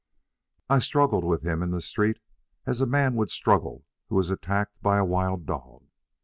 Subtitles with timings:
[0.67, 2.17] I struggled with him in the street
[2.65, 5.83] as a man would struggle who is attacked by a wild dog.